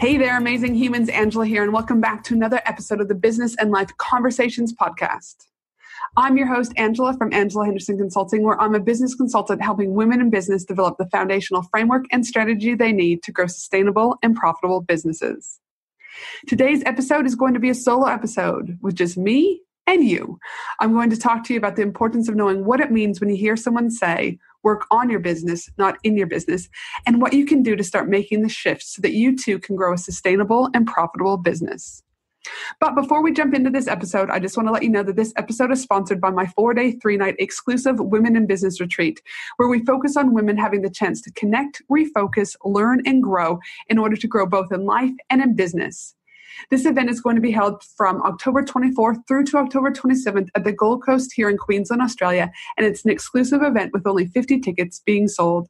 Hey 0.00 0.16
there, 0.16 0.38
amazing 0.38 0.76
humans. 0.76 1.10
Angela 1.10 1.44
here, 1.44 1.62
and 1.62 1.74
welcome 1.74 2.00
back 2.00 2.24
to 2.24 2.34
another 2.34 2.62
episode 2.64 3.02
of 3.02 3.08
the 3.08 3.14
Business 3.14 3.54
and 3.56 3.70
Life 3.70 3.94
Conversations 3.98 4.72
podcast. 4.72 5.34
I'm 6.16 6.38
your 6.38 6.46
host, 6.46 6.72
Angela 6.78 7.12
from 7.18 7.34
Angela 7.34 7.66
Henderson 7.66 7.98
Consulting, 7.98 8.42
where 8.42 8.58
I'm 8.58 8.74
a 8.74 8.80
business 8.80 9.14
consultant 9.14 9.60
helping 9.60 9.92
women 9.92 10.22
in 10.22 10.30
business 10.30 10.64
develop 10.64 10.96
the 10.96 11.04
foundational 11.10 11.64
framework 11.64 12.06
and 12.12 12.24
strategy 12.24 12.74
they 12.74 12.92
need 12.92 13.22
to 13.24 13.30
grow 13.30 13.46
sustainable 13.46 14.16
and 14.22 14.34
profitable 14.34 14.80
businesses. 14.80 15.60
Today's 16.48 16.82
episode 16.86 17.26
is 17.26 17.34
going 17.34 17.52
to 17.52 17.60
be 17.60 17.68
a 17.68 17.74
solo 17.74 18.06
episode 18.06 18.78
with 18.80 18.94
just 18.94 19.18
me 19.18 19.60
and 19.86 20.02
you. 20.02 20.38
I'm 20.78 20.94
going 20.94 21.10
to 21.10 21.18
talk 21.18 21.44
to 21.44 21.52
you 21.52 21.58
about 21.58 21.76
the 21.76 21.82
importance 21.82 22.26
of 22.26 22.36
knowing 22.36 22.64
what 22.64 22.80
it 22.80 22.90
means 22.90 23.20
when 23.20 23.28
you 23.28 23.36
hear 23.36 23.54
someone 23.54 23.90
say, 23.90 24.38
work 24.62 24.86
on 24.90 25.10
your 25.10 25.20
business, 25.20 25.68
not 25.78 25.96
in 26.04 26.16
your 26.16 26.26
business, 26.26 26.68
and 27.06 27.20
what 27.20 27.32
you 27.32 27.46
can 27.46 27.62
do 27.62 27.76
to 27.76 27.84
start 27.84 28.08
making 28.08 28.42
the 28.42 28.48
shift 28.48 28.82
so 28.82 29.02
that 29.02 29.12
you 29.12 29.36
too 29.36 29.58
can 29.58 29.76
grow 29.76 29.94
a 29.94 29.98
sustainable 29.98 30.68
and 30.74 30.86
profitable 30.86 31.36
business. 31.36 32.02
But 32.80 32.94
before 32.94 33.22
we 33.22 33.32
jump 33.32 33.54
into 33.54 33.70
this 33.70 33.86
episode, 33.86 34.30
I 34.30 34.38
just 34.38 34.56
want 34.56 34.66
to 34.68 34.72
let 34.72 34.82
you 34.82 34.88
know 34.88 35.02
that 35.02 35.16
this 35.16 35.32
episode 35.36 35.70
is 35.72 35.82
sponsored 35.82 36.20
by 36.20 36.30
my 36.30 36.46
four 36.46 36.72
day, 36.72 36.92
three 36.92 37.16
night 37.16 37.36
exclusive 37.38 38.00
Women 38.00 38.36
in 38.36 38.46
Business 38.46 38.80
retreat, 38.80 39.20
where 39.56 39.68
we 39.68 39.84
focus 39.84 40.16
on 40.16 40.34
women 40.34 40.56
having 40.56 40.82
the 40.82 40.90
chance 40.90 41.20
to 41.22 41.32
connect, 41.32 41.82
refocus, 41.90 42.56
learn, 42.64 43.02
and 43.04 43.22
grow 43.22 43.58
in 43.88 43.98
order 43.98 44.16
to 44.16 44.26
grow 44.26 44.46
both 44.46 44.72
in 44.72 44.86
life 44.86 45.12
and 45.28 45.42
in 45.42 45.54
business. 45.54 46.14
This 46.70 46.86
event 46.86 47.10
is 47.10 47.20
going 47.20 47.36
to 47.36 47.42
be 47.42 47.50
held 47.50 47.82
from 47.96 48.22
October 48.22 48.62
24th 48.62 49.26
through 49.26 49.44
to 49.44 49.58
October 49.58 49.90
27th 49.90 50.48
at 50.54 50.64
the 50.64 50.72
Gold 50.72 51.04
Coast 51.04 51.32
here 51.34 51.48
in 51.48 51.56
Queensland, 51.56 52.02
Australia, 52.02 52.50
and 52.76 52.86
it's 52.86 53.04
an 53.04 53.10
exclusive 53.10 53.62
event 53.62 53.92
with 53.92 54.06
only 54.06 54.26
50 54.26 54.60
tickets 54.60 55.00
being 55.04 55.28
sold. 55.28 55.68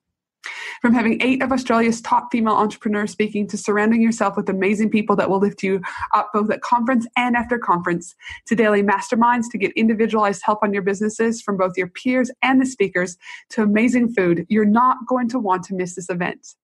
From 0.81 0.95
having 0.95 1.21
eight 1.21 1.43
of 1.43 1.53
Australia's 1.53 2.01
top 2.01 2.29
female 2.33 2.55
entrepreneurs 2.55 3.11
speaking 3.11 3.47
to 3.49 3.59
surrounding 3.59 4.01
yourself 4.01 4.37
with 4.37 4.49
amazing 4.49 4.89
people 4.89 5.15
that 5.17 5.29
will 5.29 5.39
lift 5.39 5.63
you 5.63 5.83
up 6.15 6.31
both 6.33 6.51
at 6.51 6.63
conference 6.63 7.07
and 7.17 7.37
after 7.37 7.59
conference, 7.59 8.15
to 8.47 8.55
daily 8.55 8.83
masterminds 8.83 9.51
to 9.51 9.59
get 9.59 9.73
individualized 9.73 10.43
help 10.45 10.61
on 10.63 10.73
your 10.73 10.83
businesses 10.83 11.43
from 11.43 11.59
both 11.59 11.77
your 11.77 11.89
peers 11.89 12.31
and 12.43 12.61
the 12.61 12.67
speakers, 12.67 13.19
to 13.51 13.63
amazing 13.63 14.15
food, 14.15 14.47
you're 14.49 14.65
not 14.65 14.97
going 15.07 15.29
to 15.29 15.39
want 15.39 15.65
to 15.65 15.75
miss 15.75 15.95
this 15.95 16.09
event. 16.09 16.55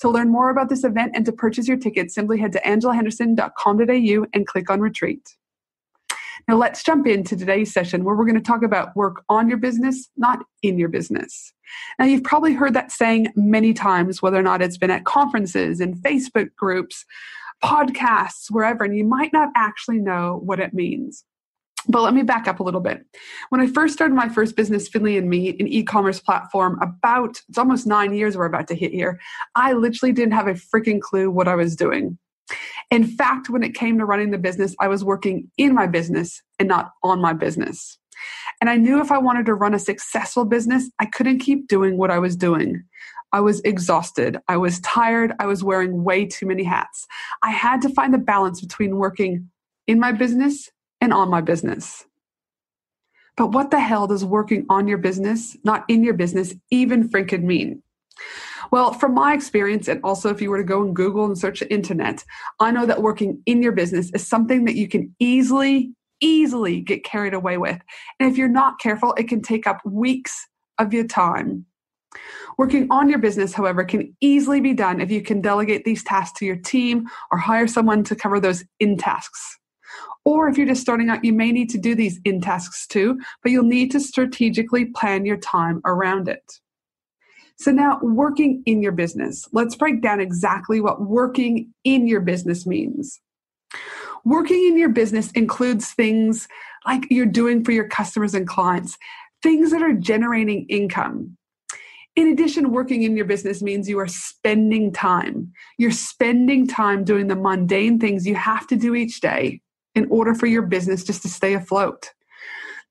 To 0.00 0.08
learn 0.08 0.30
more 0.30 0.50
about 0.50 0.68
this 0.68 0.84
event 0.84 1.12
and 1.14 1.24
to 1.26 1.32
purchase 1.32 1.68
your 1.68 1.76
ticket, 1.76 2.10
simply 2.10 2.38
head 2.38 2.52
to 2.52 2.60
angelahenderson.com.au 2.60 4.26
and 4.32 4.46
click 4.46 4.70
on 4.70 4.80
retreat. 4.80 5.36
Now, 6.48 6.56
let's 6.56 6.82
jump 6.82 7.06
into 7.06 7.36
today's 7.36 7.72
session 7.72 8.04
where 8.04 8.14
we're 8.14 8.24
going 8.24 8.34
to 8.34 8.40
talk 8.40 8.62
about 8.62 8.96
work 8.96 9.22
on 9.28 9.48
your 9.48 9.58
business, 9.58 10.08
not 10.16 10.44
in 10.62 10.78
your 10.78 10.88
business. 10.88 11.52
Now, 11.98 12.06
you've 12.06 12.24
probably 12.24 12.54
heard 12.54 12.74
that 12.74 12.92
saying 12.92 13.28
many 13.36 13.74
times, 13.74 14.22
whether 14.22 14.38
or 14.38 14.42
not 14.42 14.62
it's 14.62 14.78
been 14.78 14.90
at 14.90 15.04
conferences 15.04 15.80
and 15.80 15.96
Facebook 15.96 16.54
groups, 16.56 17.04
podcasts, 17.62 18.50
wherever, 18.50 18.84
and 18.84 18.96
you 18.96 19.04
might 19.04 19.32
not 19.32 19.50
actually 19.54 19.98
know 19.98 20.40
what 20.42 20.60
it 20.60 20.72
means. 20.72 21.24
But 21.88 22.02
let 22.02 22.14
me 22.14 22.22
back 22.22 22.46
up 22.46 22.60
a 22.60 22.62
little 22.62 22.80
bit. 22.80 23.04
When 23.48 23.60
I 23.60 23.66
first 23.66 23.94
started 23.94 24.14
my 24.14 24.28
first 24.28 24.54
business, 24.54 24.88
Finley 24.88 25.16
and 25.16 25.30
Me, 25.30 25.50
an 25.58 25.66
e 25.66 25.82
commerce 25.82 26.20
platform, 26.20 26.78
about 26.82 27.40
it's 27.48 27.58
almost 27.58 27.86
nine 27.86 28.12
years 28.12 28.36
we're 28.36 28.44
about 28.44 28.68
to 28.68 28.74
hit 28.74 28.92
here, 28.92 29.18
I 29.54 29.72
literally 29.72 30.12
didn't 30.12 30.34
have 30.34 30.46
a 30.46 30.54
freaking 30.54 31.00
clue 31.00 31.30
what 31.30 31.48
I 31.48 31.54
was 31.54 31.76
doing. 31.76 32.18
In 32.90 33.06
fact, 33.06 33.48
when 33.48 33.62
it 33.62 33.74
came 33.74 33.98
to 33.98 34.04
running 34.04 34.30
the 34.30 34.38
business, 34.38 34.74
I 34.80 34.88
was 34.88 35.04
working 35.04 35.50
in 35.56 35.74
my 35.74 35.86
business 35.86 36.42
and 36.58 36.68
not 36.68 36.92
on 37.02 37.20
my 37.20 37.32
business. 37.32 37.98
And 38.60 38.68
I 38.68 38.76
knew 38.76 39.00
if 39.00 39.10
I 39.10 39.18
wanted 39.18 39.46
to 39.46 39.54
run 39.54 39.74
a 39.74 39.78
successful 39.78 40.44
business, 40.44 40.90
I 40.98 41.06
couldn't 41.06 41.38
keep 41.38 41.68
doing 41.68 41.96
what 41.96 42.10
I 42.10 42.18
was 42.18 42.36
doing. 42.36 42.82
I 43.32 43.40
was 43.40 43.60
exhausted. 43.60 44.38
I 44.48 44.56
was 44.56 44.80
tired. 44.80 45.32
I 45.38 45.46
was 45.46 45.62
wearing 45.62 46.02
way 46.02 46.26
too 46.26 46.46
many 46.46 46.64
hats. 46.64 47.06
I 47.42 47.50
had 47.50 47.80
to 47.82 47.88
find 47.90 48.12
the 48.12 48.18
balance 48.18 48.60
between 48.60 48.96
working 48.96 49.48
in 49.86 50.00
my 50.00 50.12
business 50.12 50.68
and 51.00 51.12
on 51.12 51.30
my 51.30 51.40
business. 51.40 52.04
But 53.36 53.52
what 53.52 53.70
the 53.70 53.80
hell 53.80 54.06
does 54.06 54.24
working 54.24 54.66
on 54.68 54.86
your 54.88 54.98
business, 54.98 55.56
not 55.64 55.84
in 55.88 56.04
your 56.04 56.14
business, 56.14 56.54
even 56.70 57.08
freaking 57.08 57.44
mean? 57.44 57.82
Well, 58.70 58.92
from 58.92 59.14
my 59.14 59.34
experience, 59.34 59.88
and 59.88 60.00
also 60.04 60.28
if 60.30 60.42
you 60.42 60.50
were 60.50 60.58
to 60.58 60.64
go 60.64 60.82
and 60.82 60.94
Google 60.94 61.24
and 61.24 61.38
search 61.38 61.60
the 61.60 61.72
internet, 61.72 62.24
I 62.60 62.70
know 62.70 62.86
that 62.86 63.02
working 63.02 63.42
in 63.46 63.62
your 63.62 63.72
business 63.72 64.10
is 64.14 64.26
something 64.26 64.64
that 64.66 64.76
you 64.76 64.88
can 64.88 65.14
easily, 65.18 65.92
easily 66.20 66.80
get 66.80 67.04
carried 67.04 67.34
away 67.34 67.56
with. 67.56 67.80
And 68.18 68.30
if 68.30 68.36
you're 68.36 68.48
not 68.48 68.78
careful, 68.78 69.14
it 69.14 69.28
can 69.28 69.42
take 69.42 69.66
up 69.66 69.80
weeks 69.84 70.46
of 70.78 70.92
your 70.92 71.06
time. 71.06 71.66
Working 72.58 72.88
on 72.90 73.08
your 73.08 73.18
business, 73.20 73.54
however, 73.54 73.84
can 73.84 74.14
easily 74.20 74.60
be 74.60 74.74
done 74.74 75.00
if 75.00 75.10
you 75.10 75.22
can 75.22 75.40
delegate 75.40 75.84
these 75.84 76.04
tasks 76.04 76.38
to 76.40 76.44
your 76.44 76.56
team 76.56 77.08
or 77.30 77.38
hire 77.38 77.66
someone 77.66 78.04
to 78.04 78.16
cover 78.16 78.40
those 78.40 78.64
in 78.80 78.96
tasks. 78.96 79.59
Or 80.24 80.48
if 80.48 80.58
you're 80.58 80.66
just 80.66 80.82
starting 80.82 81.08
out, 81.08 81.24
you 81.24 81.32
may 81.32 81.50
need 81.50 81.70
to 81.70 81.78
do 81.78 81.94
these 81.94 82.20
in 82.24 82.40
tasks 82.40 82.86
too, 82.86 83.18
but 83.42 83.52
you'll 83.52 83.64
need 83.64 83.90
to 83.92 84.00
strategically 84.00 84.86
plan 84.86 85.24
your 85.24 85.38
time 85.38 85.80
around 85.84 86.28
it. 86.28 86.60
So 87.56 87.70
now, 87.70 87.98
working 88.00 88.62
in 88.64 88.82
your 88.82 88.92
business. 88.92 89.46
Let's 89.52 89.74
break 89.74 90.00
down 90.00 90.20
exactly 90.20 90.80
what 90.80 91.02
working 91.02 91.72
in 91.84 92.06
your 92.06 92.20
business 92.20 92.66
means. 92.66 93.20
Working 94.24 94.66
in 94.66 94.78
your 94.78 94.88
business 94.88 95.30
includes 95.32 95.90
things 95.90 96.48
like 96.86 97.06
you're 97.10 97.26
doing 97.26 97.64
for 97.64 97.72
your 97.72 97.88
customers 97.88 98.34
and 98.34 98.46
clients, 98.46 98.96
things 99.42 99.70
that 99.72 99.82
are 99.82 99.92
generating 99.92 100.66
income. 100.68 101.36
In 102.16 102.28
addition, 102.28 102.72
working 102.72 103.02
in 103.02 103.16
your 103.16 103.26
business 103.26 103.62
means 103.62 103.88
you 103.88 103.98
are 103.98 104.08
spending 104.08 104.92
time. 104.92 105.52
You're 105.78 105.90
spending 105.90 106.66
time 106.66 107.04
doing 107.04 107.28
the 107.28 107.36
mundane 107.36 107.98
things 107.98 108.26
you 108.26 108.34
have 108.34 108.66
to 108.68 108.76
do 108.76 108.94
each 108.94 109.20
day 109.20 109.60
in 109.94 110.06
order 110.10 110.34
for 110.34 110.46
your 110.46 110.62
business 110.62 111.04
just 111.04 111.22
to 111.22 111.28
stay 111.28 111.54
afloat. 111.54 112.10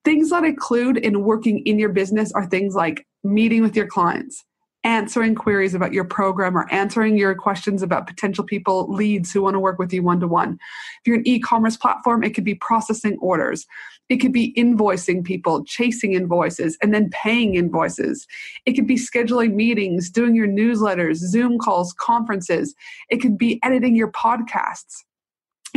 Things 0.05 0.29
that 0.29 0.45
include 0.45 0.97
in 0.97 1.23
working 1.23 1.59
in 1.65 1.77
your 1.77 1.89
business 1.89 2.31
are 2.33 2.45
things 2.45 2.75
like 2.75 3.05
meeting 3.23 3.61
with 3.61 3.75
your 3.75 3.87
clients, 3.87 4.43
answering 4.83 5.35
queries 5.35 5.73
about 5.73 5.93
your 5.93 6.05
program 6.05 6.57
or 6.57 6.71
answering 6.71 7.17
your 7.17 7.35
questions 7.35 7.83
about 7.83 8.07
potential 8.07 8.43
people, 8.43 8.87
leads 8.89 9.31
who 9.31 9.41
want 9.41 9.55
to 9.55 9.59
work 9.59 9.77
with 9.77 9.91
you 9.91 10.01
one 10.01 10.19
to 10.21 10.27
one. 10.27 10.53
If 10.53 11.07
you're 11.07 11.17
an 11.17 11.27
e 11.27 11.39
commerce 11.39 11.75
platform, 11.75 12.23
it 12.23 12.33
could 12.33 12.45
be 12.45 12.55
processing 12.55 13.17
orders. 13.19 13.65
It 14.07 14.17
could 14.17 14.31
be 14.33 14.53
invoicing 14.53 15.23
people, 15.23 15.63
chasing 15.65 16.13
invoices, 16.13 16.77
and 16.81 16.93
then 16.93 17.09
paying 17.11 17.55
invoices. 17.55 18.25
It 18.65 18.73
could 18.73 18.87
be 18.87 18.95
scheduling 18.95 19.53
meetings, 19.53 20.09
doing 20.09 20.33
your 20.33 20.47
newsletters, 20.47 21.17
Zoom 21.17 21.59
calls, 21.59 21.93
conferences. 21.93 22.73
It 23.09 23.17
could 23.17 23.37
be 23.37 23.59
editing 23.63 23.95
your 23.95 24.11
podcasts 24.11 25.03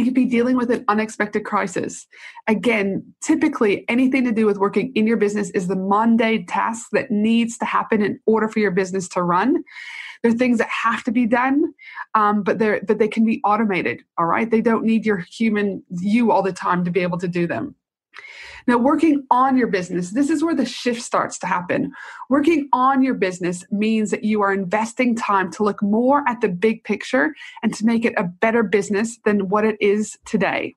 you 0.02 0.10
could 0.10 0.14
be 0.14 0.24
dealing 0.24 0.56
with 0.56 0.70
an 0.70 0.84
unexpected 0.88 1.44
crisis. 1.44 2.06
Again, 2.48 3.14
typically 3.22 3.84
anything 3.88 4.24
to 4.24 4.32
do 4.32 4.46
with 4.46 4.58
working 4.58 4.92
in 4.94 5.06
your 5.06 5.16
business 5.16 5.50
is 5.50 5.68
the 5.68 5.76
mundane 5.76 6.46
task 6.46 6.88
that 6.92 7.10
needs 7.10 7.56
to 7.58 7.64
happen 7.64 8.02
in 8.02 8.18
order 8.26 8.48
for 8.48 8.58
your 8.58 8.72
business 8.72 9.08
to 9.10 9.22
run. 9.22 9.62
There 10.22 10.32
are 10.32 10.36
things 10.36 10.58
that 10.58 10.68
have 10.68 11.04
to 11.04 11.12
be 11.12 11.26
done, 11.26 11.72
um, 12.14 12.43
but 12.43 12.58
they're 12.58 12.81
but 12.87 12.99
they 12.99 13.08
can 13.08 13.25
be 13.25 13.40
automated. 13.44 14.02
All 14.19 14.26
right, 14.26 14.50
they 14.50 14.60
don't 14.60 14.84
need 14.84 15.06
your 15.06 15.19
human 15.19 15.82
you 15.90 16.32
all 16.32 16.43
the 16.43 16.52
time 16.52 16.84
to 16.84 16.90
be 16.90 17.00
able 17.00 17.19
to 17.19 17.28
do 17.28 17.46
them. 17.46 17.75
Now, 18.67 18.79
working 18.79 19.26
on 19.31 19.56
your 19.56 19.67
business, 19.67 20.11
this 20.11 20.31
is 20.31 20.43
where 20.43 20.55
the 20.55 20.67
shift 20.67 21.03
starts 21.03 21.38
to 21.41 21.47
happen. 21.47 21.93
Working 22.29 22.69
on 22.73 23.03
your 23.03 23.14
business 23.14 23.64
means 23.70 24.11
that 24.11 24.25
you 24.25 24.43
are 24.43 24.53
investing 24.53 25.17
time 25.17 25.50
to 25.53 25.62
look 25.62 25.82
more 25.82 26.23
at 26.29 26.41
the 26.41 26.49
big 26.49 26.85
picture 26.85 27.35
and 27.62 27.75
to 27.75 27.85
make 27.85 28.05
it 28.05 28.14
a 28.17 28.25
better 28.25 28.62
business 28.62 29.19
than 29.25 29.49
what 29.49 29.64
it 29.64 29.76
is 29.81 30.17
today. 30.25 30.76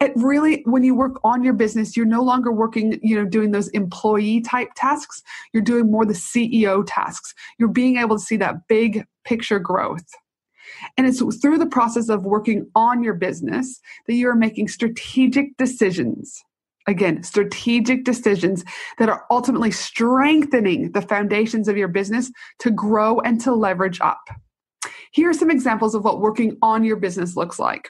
It 0.00 0.12
really, 0.16 0.62
when 0.66 0.82
you 0.82 0.94
work 0.94 1.20
on 1.22 1.44
your 1.44 1.52
business, 1.52 1.96
you're 1.96 2.06
no 2.06 2.22
longer 2.22 2.50
working, 2.50 2.98
you 3.02 3.14
know, 3.16 3.24
doing 3.24 3.52
those 3.52 3.68
employee 3.68 4.40
type 4.40 4.70
tasks. 4.74 5.22
You're 5.52 5.62
doing 5.62 5.90
more 5.90 6.04
the 6.04 6.14
CEO 6.14 6.84
tasks. 6.86 7.32
You're 7.58 7.68
being 7.68 7.98
able 7.98 8.16
to 8.16 8.22
see 8.22 8.36
that 8.38 8.66
big 8.68 9.04
picture 9.24 9.60
growth. 9.60 10.04
And 10.96 11.06
it's 11.06 11.22
through 11.36 11.58
the 11.58 11.66
process 11.66 12.08
of 12.08 12.24
working 12.24 12.68
on 12.74 13.02
your 13.02 13.14
business 13.14 13.80
that 14.06 14.14
you 14.14 14.28
are 14.28 14.34
making 14.34 14.68
strategic 14.68 15.56
decisions 15.56 16.42
Again, 16.86 17.22
strategic 17.22 18.04
decisions 18.04 18.64
that 18.98 19.08
are 19.08 19.24
ultimately 19.30 19.70
strengthening 19.70 20.92
the 20.92 21.02
foundations 21.02 21.68
of 21.68 21.76
your 21.76 21.88
business 21.88 22.30
to 22.58 22.70
grow 22.70 23.20
and 23.20 23.40
to 23.40 23.54
leverage 23.54 24.00
up. 24.00 24.20
Here 25.12 25.30
are 25.30 25.34
some 25.34 25.50
examples 25.50 25.94
of 25.94 26.04
what 26.04 26.20
working 26.20 26.58
on 26.60 26.84
your 26.84 26.96
business 26.96 27.36
looks 27.36 27.58
like. 27.58 27.88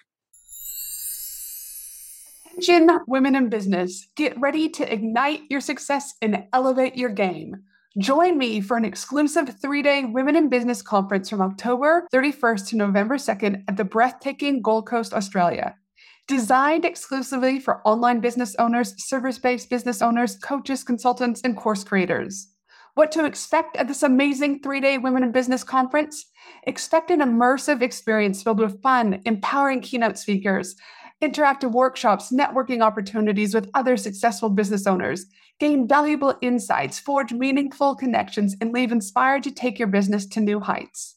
Attention, 2.46 3.00
women 3.08 3.34
in 3.34 3.48
business, 3.48 4.06
get 4.14 4.38
ready 4.38 4.68
to 4.68 4.92
ignite 4.92 5.40
your 5.50 5.60
success 5.60 6.14
and 6.22 6.44
elevate 6.52 6.96
your 6.96 7.10
game. 7.10 7.64
Join 7.98 8.38
me 8.38 8.60
for 8.60 8.76
an 8.76 8.84
exclusive 8.84 9.56
three 9.60 9.82
day 9.82 10.04
Women 10.04 10.36
in 10.36 10.48
Business 10.48 10.82
conference 10.82 11.30
from 11.30 11.40
October 11.40 12.06
31st 12.12 12.68
to 12.68 12.76
November 12.76 13.16
2nd 13.16 13.64
at 13.68 13.76
the 13.76 13.84
breathtaking 13.84 14.62
Gold 14.62 14.86
Coast, 14.86 15.12
Australia. 15.12 15.76
Designed 16.26 16.86
exclusively 16.86 17.60
for 17.60 17.86
online 17.86 18.20
business 18.20 18.56
owners, 18.58 18.94
service 18.96 19.38
based 19.38 19.68
business 19.68 20.00
owners, 20.00 20.36
coaches, 20.36 20.82
consultants, 20.82 21.42
and 21.44 21.54
course 21.54 21.84
creators. 21.84 22.48
What 22.94 23.12
to 23.12 23.26
expect 23.26 23.76
at 23.76 23.88
this 23.88 24.02
amazing 24.02 24.60
three 24.60 24.80
day 24.80 24.96
Women 24.96 25.22
in 25.22 25.32
Business 25.32 25.62
conference? 25.62 26.24
Expect 26.62 27.10
an 27.10 27.20
immersive 27.20 27.82
experience 27.82 28.42
filled 28.42 28.60
with 28.60 28.80
fun, 28.80 29.20
empowering 29.26 29.82
keynote 29.82 30.16
speakers, 30.16 30.76
interactive 31.20 31.72
workshops, 31.72 32.32
networking 32.32 32.80
opportunities 32.80 33.54
with 33.54 33.68
other 33.74 33.98
successful 33.98 34.48
business 34.48 34.86
owners, 34.86 35.26
gain 35.60 35.86
valuable 35.86 36.38
insights, 36.40 36.98
forge 36.98 37.34
meaningful 37.34 37.94
connections, 37.94 38.56
and 38.62 38.72
leave 38.72 38.92
inspired 38.92 39.42
to 39.42 39.50
take 39.50 39.78
your 39.78 39.88
business 39.88 40.24
to 40.24 40.40
new 40.40 40.58
heights. 40.58 41.16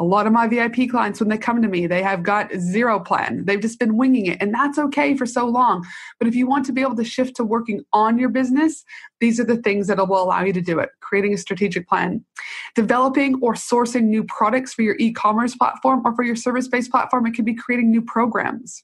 A 0.00 0.02
lot 0.02 0.26
of 0.26 0.32
my 0.32 0.48
VIP 0.48 0.88
clients, 0.90 1.20
when 1.20 1.28
they 1.28 1.36
come 1.36 1.60
to 1.60 1.68
me, 1.68 1.86
they 1.86 2.02
have 2.02 2.22
got 2.22 2.50
zero 2.54 2.98
plan. 2.98 3.44
They've 3.44 3.60
just 3.60 3.78
been 3.78 3.98
winging 3.98 4.26
it, 4.26 4.38
and 4.40 4.54
that's 4.54 4.78
okay 4.78 5.14
for 5.14 5.26
so 5.26 5.44
long. 5.44 5.86
But 6.18 6.26
if 6.26 6.34
you 6.34 6.46
want 6.46 6.64
to 6.66 6.72
be 6.72 6.80
able 6.80 6.96
to 6.96 7.04
shift 7.04 7.36
to 7.36 7.44
working 7.44 7.84
on 7.92 8.16
your 8.16 8.30
business, 8.30 8.82
these 9.20 9.38
are 9.38 9.44
the 9.44 9.58
things 9.58 9.88
that 9.88 9.98
will 9.98 10.22
allow 10.22 10.42
you 10.42 10.54
to 10.54 10.62
do 10.62 10.78
it. 10.78 10.88
Creating 11.00 11.34
a 11.34 11.36
strategic 11.36 11.86
plan, 11.86 12.24
developing 12.74 13.38
or 13.42 13.52
sourcing 13.52 14.04
new 14.04 14.24
products 14.24 14.72
for 14.72 14.80
your 14.80 14.96
e 14.98 15.12
commerce 15.12 15.54
platform 15.54 16.00
or 16.06 16.16
for 16.16 16.24
your 16.24 16.36
service 16.36 16.66
based 16.66 16.90
platform. 16.90 17.26
It 17.26 17.32
could 17.32 17.44
be 17.44 17.54
creating 17.54 17.90
new 17.90 18.00
programs 18.00 18.82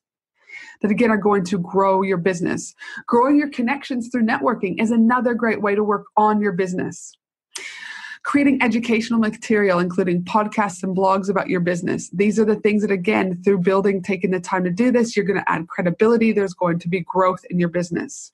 that 0.83 0.91
again 0.91 1.11
are 1.11 1.17
going 1.17 1.45
to 1.47 1.59
grow 1.59 2.03
your 2.03 2.19
business. 2.19 2.75
Growing 3.07 3.39
your 3.39 3.49
connections 3.49 4.11
through 4.13 4.27
networking 4.27 4.83
is 4.83 4.91
another 4.91 5.33
great 5.33 5.63
way 5.63 5.75
to 5.75 5.83
work 5.83 6.05
on 6.19 6.43
your 6.43 6.53
business. 6.53 7.17
Creating 8.37 8.63
educational 8.63 9.19
material, 9.19 9.79
including 9.79 10.23
podcasts 10.23 10.83
and 10.83 10.95
blogs 10.95 11.31
about 11.31 11.49
your 11.49 11.61
business. 11.61 12.11
These 12.11 12.39
are 12.39 12.45
the 12.45 12.57
things 12.57 12.83
that, 12.83 12.91
again, 12.91 13.43
through 13.43 13.61
building, 13.61 14.03
taking 14.03 14.31
the 14.31 14.41
time 14.41 14.63
to 14.65 14.71
do 14.71 14.91
this, 14.91 15.17
you're 15.17 15.25
going 15.25 15.41
to 15.41 15.51
add 15.51 15.69
credibility. 15.69 16.33
There's 16.33 16.53
going 16.53 16.79
to 16.81 16.89
be 16.91 17.01
growth 17.01 17.47
in 17.49 17.59
your 17.59 17.71
business 17.71 18.33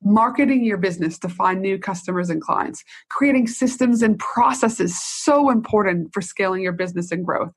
marketing 0.00 0.64
your 0.64 0.76
business 0.76 1.18
to 1.18 1.28
find 1.28 1.60
new 1.60 1.76
customers 1.76 2.30
and 2.30 2.40
clients 2.40 2.84
creating 3.08 3.48
systems 3.48 4.00
and 4.00 4.16
processes 4.20 4.96
so 4.96 5.50
important 5.50 6.14
for 6.14 6.20
scaling 6.20 6.62
your 6.62 6.72
business 6.72 7.10
and 7.10 7.24
growth 7.26 7.52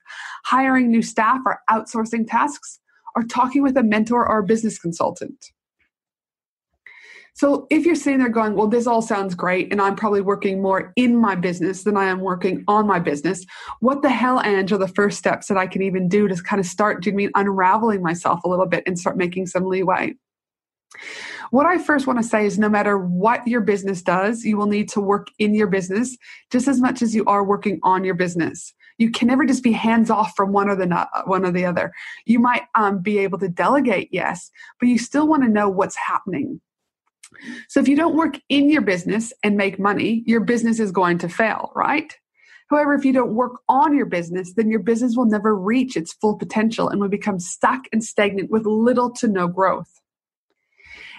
hiring 0.45 0.89
new 0.89 1.03
staff 1.03 1.39
or 1.45 1.59
outsourcing 1.69 2.25
tasks 2.27 2.79
or 3.15 3.21
talking 3.21 3.61
with 3.61 3.77
a 3.77 3.83
mentor 3.83 4.27
or 4.27 4.39
a 4.39 4.43
business 4.43 4.79
consultant. 4.79 5.51
So 7.39 7.67
if 7.69 7.85
you're 7.85 7.95
sitting 7.95 8.19
there 8.19 8.27
going, 8.27 8.53
well, 8.53 8.67
this 8.67 8.85
all 8.85 9.01
sounds 9.01 9.33
great, 9.33 9.71
and 9.71 9.81
I'm 9.81 9.95
probably 9.95 10.19
working 10.19 10.61
more 10.61 10.91
in 10.97 11.15
my 11.15 11.35
business 11.35 11.83
than 11.83 11.95
I 11.95 12.07
am 12.07 12.19
working 12.19 12.65
on 12.67 12.85
my 12.85 12.99
business, 12.99 13.45
what 13.79 14.01
the 14.01 14.09
hell, 14.09 14.41
Ange, 14.43 14.73
are 14.73 14.77
the 14.77 14.89
first 14.89 15.17
steps 15.17 15.47
that 15.47 15.57
I 15.57 15.65
can 15.65 15.81
even 15.81 16.09
do 16.09 16.27
to 16.27 16.35
kind 16.43 16.59
of 16.59 16.65
start, 16.65 17.01
do 17.01 17.09
you 17.09 17.15
mean 17.15 17.31
unraveling 17.35 18.03
myself 18.03 18.41
a 18.43 18.49
little 18.49 18.65
bit 18.65 18.83
and 18.85 18.99
start 18.99 19.15
making 19.15 19.47
some 19.47 19.63
leeway? 19.63 20.15
What 21.51 21.65
I 21.65 21.77
first 21.77 22.07
want 22.07 22.19
to 22.19 22.27
say 22.27 22.45
is 22.45 22.59
no 22.59 22.67
matter 22.67 22.97
what 22.97 23.47
your 23.47 23.61
business 23.61 24.01
does, 24.01 24.43
you 24.43 24.57
will 24.57 24.67
need 24.67 24.89
to 24.89 24.99
work 24.99 25.29
in 25.39 25.53
your 25.53 25.67
business 25.67 26.17
just 26.51 26.67
as 26.67 26.81
much 26.81 27.01
as 27.01 27.15
you 27.15 27.23
are 27.23 27.45
working 27.45 27.79
on 27.83 28.03
your 28.03 28.15
business 28.15 28.73
you 28.97 29.09
can 29.09 29.29
never 29.29 29.45
just 29.45 29.63
be 29.63 29.71
hands 29.71 30.09
off 30.09 30.35
from 30.35 30.51
one 30.51 30.69
or 30.69 30.75
the 30.75 30.85
not, 30.85 31.07
one 31.25 31.45
or 31.45 31.51
the 31.51 31.63
other. 31.63 31.93
You 32.25 32.37
might 32.37 32.63
um, 32.75 33.01
be 33.01 33.17
able 33.19 33.39
to 33.39 33.47
delegate, 33.47 34.09
yes, 34.11 34.51
but 34.77 34.89
you 34.89 34.97
still 34.97 35.25
want 35.25 35.43
to 35.43 35.49
know 35.49 35.69
what's 35.69 35.95
happening. 35.95 36.59
So 37.67 37.79
if 37.79 37.87
you 37.87 37.95
don't 37.95 38.15
work 38.15 38.39
in 38.49 38.69
your 38.69 38.81
business 38.81 39.31
and 39.43 39.55
make 39.55 39.79
money, 39.79 40.23
your 40.25 40.41
business 40.41 40.79
is 40.79 40.91
going 40.91 41.19
to 41.19 41.29
fail, 41.29 41.71
right? 41.75 42.13
However, 42.69 42.93
if 42.93 43.03
you 43.03 43.13
don't 43.13 43.33
work 43.33 43.61
on 43.67 43.95
your 43.95 44.05
business, 44.05 44.53
then 44.53 44.69
your 44.69 44.81
business 44.81 45.15
will 45.15 45.25
never 45.25 45.55
reach 45.55 45.97
its 45.97 46.13
full 46.13 46.37
potential 46.37 46.89
and 46.89 47.01
will 47.01 47.09
become 47.09 47.39
stuck 47.39 47.85
and 47.91 48.03
stagnant 48.03 48.51
with 48.51 48.65
little 48.65 49.11
to 49.11 49.27
no 49.27 49.47
growth. 49.47 49.99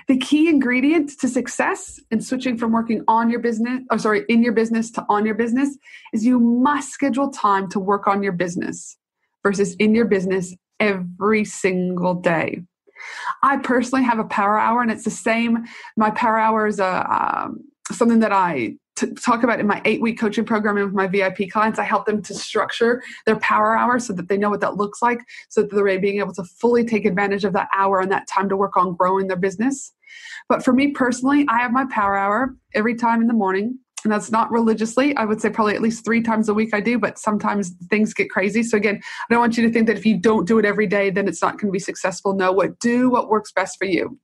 The 0.08 0.16
key 0.16 0.48
ingredient 0.48 1.10
to 1.20 1.28
success 1.28 2.00
in 2.10 2.20
switching 2.20 2.56
from 2.56 2.72
working 2.72 3.04
on 3.06 3.30
your 3.30 3.40
business, 3.40 3.82
or 3.90 3.98
sorry, 3.98 4.24
in 4.28 4.42
your 4.42 4.52
business 4.52 4.90
to 4.92 5.04
on 5.08 5.26
your 5.26 5.34
business 5.34 5.76
is 6.12 6.24
you 6.24 6.38
must 6.40 6.90
schedule 6.90 7.30
time 7.30 7.68
to 7.70 7.80
work 7.80 8.06
on 8.06 8.22
your 8.22 8.32
business 8.32 8.96
versus 9.42 9.74
in 9.76 9.94
your 9.94 10.06
business 10.06 10.54
every 10.78 11.44
single 11.44 12.14
day. 12.14 12.62
I 13.42 13.56
personally 13.58 14.04
have 14.04 14.18
a 14.18 14.24
power 14.24 14.58
hour, 14.58 14.82
and 14.82 14.90
it's 14.90 15.04
the 15.04 15.10
same. 15.10 15.64
My 15.96 16.10
power 16.10 16.38
hour 16.38 16.66
is 16.66 16.78
a 16.78 17.06
um, 17.10 17.64
something 17.92 18.20
that 18.20 18.32
I 18.32 18.76
t- 18.96 19.12
talk 19.14 19.42
about 19.42 19.60
in 19.60 19.66
my 19.66 19.80
eight 19.84 20.00
week 20.00 20.18
coaching 20.18 20.44
program 20.44 20.76
with 20.76 20.92
my 20.92 21.06
VIP 21.06 21.50
clients. 21.50 21.78
I 21.78 21.84
help 21.84 22.06
them 22.06 22.22
to 22.22 22.34
structure 22.34 23.02
their 23.26 23.36
power 23.36 23.76
hour 23.76 23.98
so 23.98 24.12
that 24.12 24.28
they 24.28 24.36
know 24.36 24.50
what 24.50 24.60
that 24.60 24.76
looks 24.76 25.02
like, 25.02 25.20
so 25.48 25.62
that 25.62 25.74
they're 25.74 26.00
being 26.00 26.18
able 26.18 26.34
to 26.34 26.44
fully 26.44 26.84
take 26.84 27.04
advantage 27.04 27.44
of 27.44 27.52
that 27.54 27.68
hour 27.74 28.00
and 28.00 28.12
that 28.12 28.28
time 28.28 28.48
to 28.48 28.56
work 28.56 28.76
on 28.76 28.94
growing 28.94 29.26
their 29.26 29.36
business. 29.36 29.92
But 30.48 30.64
for 30.64 30.72
me 30.72 30.88
personally, 30.88 31.46
I 31.48 31.58
have 31.58 31.72
my 31.72 31.86
power 31.86 32.16
hour 32.16 32.56
every 32.74 32.94
time 32.94 33.20
in 33.20 33.28
the 33.28 33.34
morning. 33.34 33.78
And 34.04 34.12
that's 34.12 34.30
not 34.30 34.50
religiously. 34.50 35.14
I 35.16 35.24
would 35.24 35.40
say 35.40 35.50
probably 35.50 35.74
at 35.74 35.82
least 35.82 36.04
three 36.04 36.22
times 36.22 36.48
a 36.48 36.54
week 36.54 36.72
I 36.72 36.80
do, 36.80 36.98
but 36.98 37.18
sometimes 37.18 37.70
things 37.88 38.14
get 38.14 38.30
crazy. 38.30 38.62
So 38.62 38.76
again, 38.76 39.00
I 39.04 39.34
don't 39.34 39.40
want 39.40 39.56
you 39.56 39.66
to 39.66 39.72
think 39.72 39.86
that 39.88 39.96
if 39.96 40.06
you 40.06 40.16
don't 40.16 40.46
do 40.46 40.58
it 40.58 40.64
every 40.64 40.86
day, 40.86 41.10
then 41.10 41.28
it's 41.28 41.42
not 41.42 41.58
going 41.58 41.68
to 41.68 41.72
be 41.72 41.78
successful. 41.78 42.34
No, 42.34 42.52
what 42.52 42.78
do 42.78 43.10
what 43.10 43.28
works 43.28 43.52
best 43.52 43.78
for 43.78 43.84
you. 43.84 44.18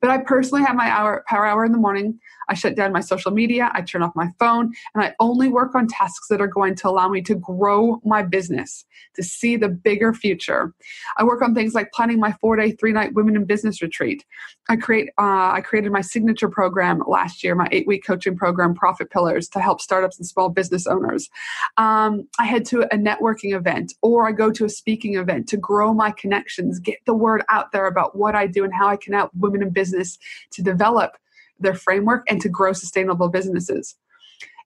But 0.00 0.10
I 0.10 0.18
personally 0.18 0.64
have 0.64 0.76
my 0.76 0.88
hour 0.88 1.24
power 1.28 1.46
hour 1.46 1.64
in 1.64 1.72
the 1.72 1.78
morning. 1.78 2.18
I 2.50 2.54
shut 2.54 2.74
down 2.74 2.92
my 2.92 3.00
social 3.00 3.30
media, 3.30 3.70
I 3.72 3.82
turn 3.82 4.02
off 4.02 4.14
my 4.16 4.28
phone, 4.40 4.72
and 4.94 5.04
I 5.04 5.14
only 5.20 5.48
work 5.48 5.74
on 5.76 5.86
tasks 5.86 6.26
that 6.28 6.40
are 6.40 6.48
going 6.48 6.74
to 6.74 6.88
allow 6.88 7.08
me 7.08 7.22
to 7.22 7.36
grow 7.36 8.00
my 8.04 8.22
business, 8.24 8.84
to 9.14 9.22
see 9.22 9.56
the 9.56 9.68
bigger 9.68 10.12
future. 10.12 10.74
I 11.16 11.24
work 11.24 11.42
on 11.42 11.54
things 11.54 11.74
like 11.74 11.92
planning 11.92 12.18
my 12.18 12.32
four 12.40 12.56
day, 12.56 12.72
three 12.72 12.92
night 12.92 13.14
women 13.14 13.36
in 13.36 13.44
business 13.44 13.80
retreat. 13.80 14.24
I 14.68 14.76
create, 14.76 15.10
uh, 15.16 15.52
I 15.52 15.62
created 15.64 15.92
my 15.92 16.00
signature 16.00 16.48
program 16.48 17.02
last 17.06 17.44
year, 17.44 17.54
my 17.54 17.68
eight 17.70 17.86
week 17.86 18.04
coaching 18.04 18.36
program, 18.36 18.74
Profit 18.74 19.10
Pillars, 19.10 19.48
to 19.50 19.60
help 19.60 19.80
startups 19.80 20.18
and 20.18 20.26
small 20.26 20.48
business 20.48 20.88
owners. 20.88 21.30
Um, 21.76 22.26
I 22.40 22.46
head 22.46 22.64
to 22.66 22.82
a 22.92 22.98
networking 22.98 23.54
event 23.54 23.94
or 24.02 24.26
I 24.26 24.32
go 24.32 24.50
to 24.50 24.64
a 24.64 24.68
speaking 24.68 25.14
event 25.16 25.48
to 25.50 25.56
grow 25.56 25.94
my 25.94 26.10
connections, 26.10 26.80
get 26.80 26.98
the 27.06 27.14
word 27.14 27.44
out 27.48 27.70
there 27.70 27.86
about 27.86 28.16
what 28.16 28.34
I 28.34 28.48
do 28.48 28.64
and 28.64 28.74
how 28.74 28.88
I 28.88 28.96
can 28.96 29.12
help 29.12 29.30
women 29.34 29.62
in 29.62 29.70
business 29.70 30.18
to 30.52 30.62
develop 30.62 31.16
their 31.60 31.74
framework 31.74 32.24
and 32.28 32.40
to 32.40 32.48
grow 32.48 32.72
sustainable 32.72 33.28
businesses. 33.28 33.96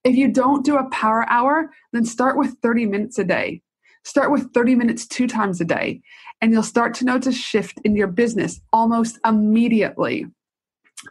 If 0.04 0.16
you 0.16 0.30
don't 0.30 0.64
do 0.64 0.76
a 0.76 0.88
power 0.90 1.24
hour, 1.30 1.70
then 1.92 2.04
start 2.04 2.36
with 2.36 2.56
30 2.62 2.86
minutes 2.86 3.18
a 3.18 3.24
day. 3.24 3.62
Start 4.04 4.30
with 4.30 4.52
30 4.52 4.74
minutes 4.74 5.06
two 5.06 5.26
times 5.26 5.62
a 5.62 5.64
day, 5.64 6.02
and 6.42 6.52
you'll 6.52 6.62
start 6.62 6.92
to 6.94 7.06
notice 7.06 7.34
a 7.34 7.38
shift 7.38 7.80
in 7.84 7.96
your 7.96 8.06
business 8.06 8.60
almost 8.70 9.18
immediately. 9.24 10.26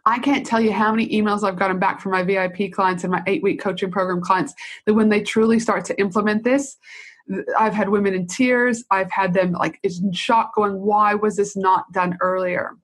I 0.05 0.19
can't 0.19 0.45
tell 0.45 0.61
you 0.61 0.71
how 0.71 0.91
many 0.91 1.09
emails 1.09 1.43
I've 1.43 1.57
gotten 1.57 1.79
back 1.79 2.01
from 2.01 2.11
my 2.11 2.23
VIP 2.23 2.71
clients 2.71 3.03
and 3.03 3.11
my 3.11 3.23
eight 3.25 3.41
week 3.41 3.59
coaching 3.59 3.91
program 3.91 4.21
clients 4.21 4.53
that 4.85 4.93
when 4.93 5.09
they 5.09 5.21
truly 5.21 5.59
start 5.59 5.85
to 5.85 5.99
implement 5.99 6.43
this, 6.43 6.77
I've 7.57 7.73
had 7.73 7.89
women 7.89 8.13
in 8.13 8.27
tears. 8.27 8.83
I've 8.91 9.11
had 9.11 9.33
them 9.33 9.53
like 9.53 9.79
in 9.83 10.11
shock 10.11 10.55
going, 10.55 10.79
why 10.79 11.15
was 11.15 11.35
this 11.35 11.55
not 11.55 11.91
done 11.91 12.17
earlier? 12.21 12.75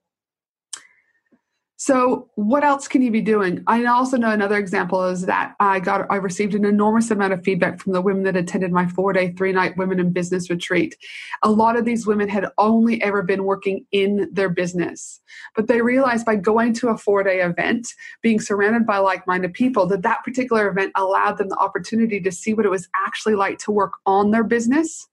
So, 1.82 2.30
what 2.36 2.66
else 2.66 2.90
can 2.90 3.02
you 3.02 3.10
be 3.10 3.22
doing? 3.22 3.64
I 3.66 3.86
also 3.86 4.18
know 4.18 4.32
another 4.32 4.58
example 4.58 5.02
is 5.06 5.26
that 5.28 5.56
I 5.62 5.80
got 5.80 6.06
I 6.12 6.18
received 6.18 6.54
an 6.54 6.66
enormous 6.66 7.10
amount 7.10 7.32
of 7.32 7.42
feedback 7.42 7.80
from 7.80 7.94
the 7.94 8.02
women 8.02 8.24
that 8.24 8.36
attended 8.36 8.74
my 8.74 8.86
four 8.88 9.14
day, 9.14 9.32
three 9.32 9.54
night 9.54 9.78
women 9.78 9.98
in 9.98 10.12
business 10.12 10.50
retreat. 10.50 10.98
A 11.42 11.50
lot 11.50 11.78
of 11.78 11.86
these 11.86 12.06
women 12.06 12.28
had 12.28 12.48
only 12.58 13.02
ever 13.02 13.24
been 13.24 13.46
working 13.46 13.86
in 13.94 14.28
their 14.30 14.50
business, 14.50 15.22
but 15.56 15.68
they 15.68 15.82
realized 15.82 16.26
by 16.26 16.36
going 16.36 16.74
to 16.74 16.90
a 16.90 16.98
four 16.98 17.24
day 17.24 17.40
event, 17.40 17.94
being 18.22 18.42
surrounded 18.42 18.86
by 18.86 18.98
like 18.98 19.26
minded 19.26 19.54
people, 19.54 19.86
that 19.86 20.02
that 20.02 20.22
particular 20.26 20.68
event 20.68 20.92
allowed 20.96 21.38
them 21.38 21.48
the 21.48 21.60
opportunity 21.60 22.20
to 22.20 22.30
see 22.30 22.54
what 22.54 22.66
it 22.66 22.72
was 22.72 22.90
actually 23.08 23.36
like 23.36 23.58
to 23.60 23.72
work 23.72 23.94
on 24.06 24.32
their 24.32 24.44
business 24.44 25.08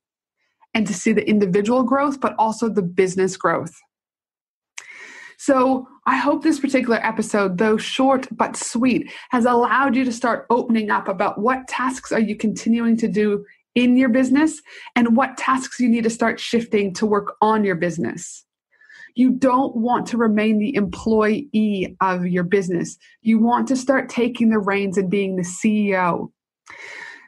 and 0.74 0.84
to 0.88 0.94
see 0.94 1.12
the 1.12 1.28
individual 1.28 1.84
growth, 1.84 2.20
but 2.20 2.34
also 2.40 2.68
the 2.68 2.82
business 2.82 3.36
growth. 3.36 3.80
So, 5.46 5.86
I 6.06 6.16
hope 6.16 6.42
this 6.42 6.58
particular 6.58 6.98
episode, 7.06 7.58
though 7.58 7.76
short 7.76 8.26
but 8.32 8.56
sweet, 8.56 9.12
has 9.30 9.44
allowed 9.44 9.94
you 9.94 10.04
to 10.04 10.10
start 10.10 10.44
opening 10.50 10.90
up 10.90 11.06
about 11.06 11.38
what 11.38 11.68
tasks 11.68 12.10
are 12.10 12.18
you 12.18 12.34
continuing 12.34 12.96
to 12.96 13.06
do 13.06 13.44
in 13.76 13.96
your 13.96 14.08
business 14.08 14.60
and 14.96 15.16
what 15.16 15.36
tasks 15.36 15.78
you 15.78 15.88
need 15.88 16.02
to 16.02 16.10
start 16.10 16.40
shifting 16.40 16.92
to 16.94 17.06
work 17.06 17.36
on 17.40 17.62
your 17.62 17.76
business. 17.76 18.44
You 19.14 19.30
don't 19.30 19.76
want 19.76 20.08
to 20.08 20.16
remain 20.16 20.58
the 20.58 20.74
employee 20.74 21.96
of 22.00 22.26
your 22.26 22.42
business. 22.42 22.98
You 23.22 23.38
want 23.38 23.68
to 23.68 23.76
start 23.76 24.08
taking 24.08 24.50
the 24.50 24.58
reins 24.58 24.98
and 24.98 25.08
being 25.08 25.36
the 25.36 25.44
CEO. 25.44 26.32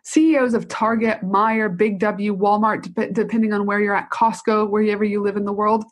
CEOs 0.03 0.55
of 0.55 0.67
Target, 0.67 1.23
Myer, 1.23 1.69
Big 1.69 2.01
W, 2.01 2.37
Walmart, 2.37 3.13
depending 3.13 3.53
on 3.53 3.65
where 3.65 3.79
you're 3.79 3.95
at, 3.95 4.11
Costco, 4.11 4.71
wherever 4.71 5.05
you 5.05 5.23
live 5.23 5.37
in 5.37 5.45
the 5.45 5.53
world, 5.53 5.85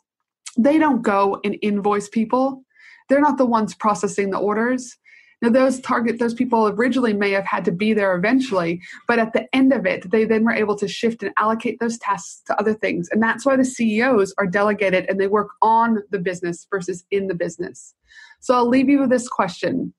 they 0.57 0.77
don't 0.77 1.01
go 1.01 1.39
and 1.43 1.57
invoice 1.61 2.09
people. 2.09 2.63
They're 3.09 3.21
not 3.21 3.37
the 3.37 3.45
ones 3.45 3.75
processing 3.75 4.31
the 4.31 4.39
orders. 4.39 4.97
Now, 5.41 5.49
those 5.49 5.79
target, 5.81 6.17
those 6.17 6.33
people 6.33 6.67
originally 6.67 7.13
may 7.13 7.29
have 7.31 7.45
had 7.45 7.63
to 7.65 7.71
be 7.71 7.93
there 7.93 8.15
eventually, 8.15 8.81
but 9.07 9.19
at 9.19 9.33
the 9.33 9.47
end 9.55 9.71
of 9.71 9.85
it, 9.85 10.09
they 10.09 10.25
then 10.25 10.43
were 10.43 10.53
able 10.53 10.75
to 10.77 10.87
shift 10.87 11.21
and 11.21 11.31
allocate 11.37 11.79
those 11.79 11.99
tasks 11.99 12.41
to 12.47 12.59
other 12.59 12.73
things. 12.73 13.07
And 13.11 13.21
that's 13.21 13.45
why 13.45 13.55
the 13.55 13.63
CEOs 13.63 14.33
are 14.39 14.47
delegated 14.47 15.05
and 15.07 15.19
they 15.19 15.27
work 15.27 15.49
on 15.61 15.99
the 16.09 16.17
business 16.17 16.65
versus 16.71 17.05
in 17.11 17.27
the 17.27 17.35
business. 17.35 17.93
So 18.39 18.55
I'll 18.55 18.67
leave 18.67 18.89
you 18.89 19.01
with 19.01 19.11
this 19.11 19.27
question. 19.27 19.93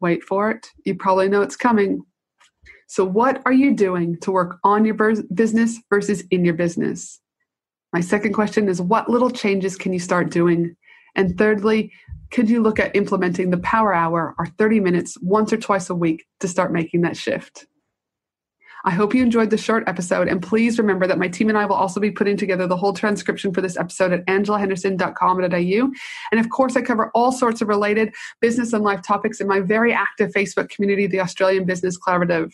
Wait 0.00 0.22
for 0.22 0.50
it. 0.50 0.68
You 0.84 0.94
probably 0.94 1.28
know 1.28 1.42
it's 1.42 1.56
coming. 1.56 2.04
So, 2.86 3.04
what 3.04 3.42
are 3.46 3.52
you 3.52 3.74
doing 3.74 4.18
to 4.20 4.30
work 4.30 4.58
on 4.62 4.84
your 4.84 4.94
business 4.94 5.80
versus 5.90 6.22
in 6.30 6.44
your 6.44 6.54
business? 6.54 7.20
My 7.94 8.00
second 8.00 8.32
question 8.32 8.68
is 8.68 8.82
what 8.82 9.08
little 9.08 9.30
changes 9.30 9.76
can 9.76 9.92
you 9.92 10.00
start 10.00 10.28
doing? 10.28 10.74
And 11.14 11.38
thirdly, 11.38 11.92
could 12.32 12.50
you 12.50 12.60
look 12.60 12.80
at 12.80 12.96
implementing 12.96 13.50
the 13.50 13.58
power 13.58 13.94
hour 13.94 14.34
or 14.36 14.46
30 14.46 14.80
minutes 14.80 15.16
once 15.22 15.52
or 15.52 15.58
twice 15.58 15.88
a 15.88 15.94
week 15.94 16.26
to 16.40 16.48
start 16.48 16.72
making 16.72 17.02
that 17.02 17.16
shift? 17.16 17.66
I 18.84 18.90
hope 18.90 19.14
you 19.14 19.22
enjoyed 19.22 19.50
the 19.50 19.56
short 19.56 19.84
episode, 19.86 20.26
and 20.26 20.42
please 20.42 20.76
remember 20.76 21.06
that 21.06 21.20
my 21.20 21.28
team 21.28 21.48
and 21.48 21.56
I 21.56 21.66
will 21.66 21.76
also 21.76 22.00
be 22.00 22.10
putting 22.10 22.36
together 22.36 22.66
the 22.66 22.76
whole 22.76 22.94
transcription 22.94 23.54
for 23.54 23.60
this 23.60 23.76
episode 23.76 24.12
at 24.12 24.26
angelahenderson.com.au. 24.26 25.92
And 26.32 26.40
of 26.40 26.50
course, 26.50 26.76
I 26.76 26.82
cover 26.82 27.12
all 27.14 27.30
sorts 27.30 27.62
of 27.62 27.68
related 27.68 28.12
business 28.40 28.72
and 28.72 28.82
life 28.82 29.02
topics 29.02 29.40
in 29.40 29.46
my 29.46 29.60
very 29.60 29.92
active 29.92 30.32
Facebook 30.32 30.68
community, 30.68 31.06
the 31.06 31.20
Australian 31.20 31.64
Business 31.64 31.96
Collaborative. 31.96 32.52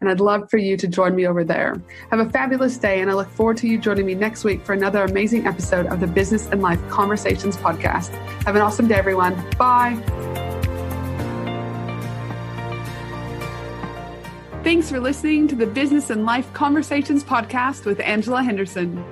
And 0.00 0.10
I'd 0.10 0.20
love 0.20 0.50
for 0.50 0.58
you 0.58 0.76
to 0.76 0.88
join 0.88 1.14
me 1.14 1.26
over 1.26 1.44
there. 1.44 1.80
Have 2.10 2.20
a 2.20 2.28
fabulous 2.30 2.76
day, 2.76 3.00
and 3.00 3.10
I 3.10 3.14
look 3.14 3.30
forward 3.30 3.56
to 3.58 3.68
you 3.68 3.78
joining 3.78 4.06
me 4.06 4.14
next 4.14 4.44
week 4.44 4.64
for 4.64 4.72
another 4.72 5.04
amazing 5.04 5.46
episode 5.46 5.86
of 5.86 6.00
the 6.00 6.06
Business 6.06 6.46
and 6.46 6.62
Life 6.62 6.80
Conversations 6.88 7.56
podcast. 7.56 8.08
Have 8.44 8.56
an 8.56 8.62
awesome 8.62 8.88
day, 8.88 8.96
everyone. 8.96 9.34
Bye. 9.56 9.94
Thanks 14.62 14.90
for 14.90 14.98
listening 14.98 15.46
to 15.48 15.54
the 15.54 15.66
Business 15.66 16.08
and 16.10 16.24
Life 16.24 16.50
Conversations 16.54 17.22
podcast 17.22 17.84
with 17.84 18.00
Angela 18.00 18.42
Henderson. 18.42 19.04